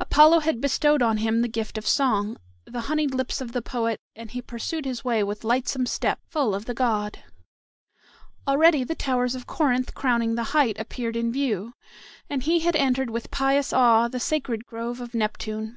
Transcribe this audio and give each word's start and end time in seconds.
Apollo 0.00 0.38
had 0.40 0.62
bestowed 0.62 1.02
on 1.02 1.18
him 1.18 1.42
the 1.42 1.46
gift 1.46 1.76
of 1.76 1.86
song, 1.86 2.38
the 2.64 2.80
honeyed 2.88 3.12
lips 3.12 3.42
of 3.42 3.52
the 3.52 3.60
poet, 3.60 4.00
and 4.16 4.30
he 4.30 4.40
pursued 4.40 4.86
his 4.86 5.04
way 5.04 5.22
with 5.22 5.44
lightsome 5.44 5.84
step, 5.84 6.20
full 6.26 6.54
of 6.54 6.64
the 6.64 6.72
god. 6.72 7.22
Already 8.46 8.82
the 8.82 8.94
towers 8.94 9.34
of 9.34 9.46
Corinth 9.46 9.92
crowning 9.92 10.36
the 10.36 10.44
height 10.56 10.80
appeared 10.80 11.16
in 11.16 11.30
view, 11.30 11.74
and 12.30 12.44
he 12.44 12.60
had 12.60 12.76
entered 12.76 13.10
with 13.10 13.30
pious 13.30 13.70
awe 13.70 14.08
the 14.08 14.18
sacred 14.20 14.64
grove 14.64 15.02
of 15.02 15.12
Neptune. 15.12 15.76